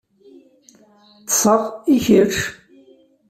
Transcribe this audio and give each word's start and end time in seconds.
Ṭṣeɣ, 1.29 1.61
i 1.93 1.95
kečč? 2.05 2.35